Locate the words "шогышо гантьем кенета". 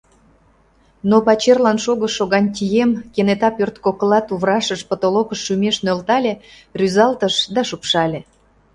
1.83-3.49